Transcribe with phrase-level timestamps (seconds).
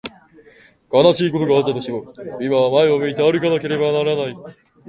[0.91, 2.01] 悲しいことがあったとしても、
[2.41, 4.35] 今は前を向いて歩かなければならない。